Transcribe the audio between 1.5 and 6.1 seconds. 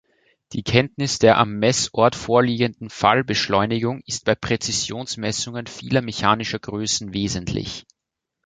Messort vorliegenden Fallbeschleunigung ist bei Präzisionsmessungen vieler